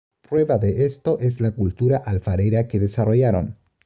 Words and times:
Prueba 0.27 0.57
de 0.57 0.85
esto 0.87 1.19
es 1.19 1.39
la 1.41 1.51
cultura 1.51 1.97
alfarera 1.97 2.67
que 2.67 2.79
desarrollaron. 2.79 3.59